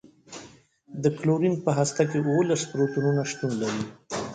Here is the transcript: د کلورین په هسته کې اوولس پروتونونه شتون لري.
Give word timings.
د 1.03 1.05
کلورین 1.17 1.55
په 1.65 1.71
هسته 1.77 2.03
کې 2.09 2.17
اوولس 2.21 2.61
پروتونونه 2.71 3.21
شتون 3.31 3.51
لري. 3.61 3.83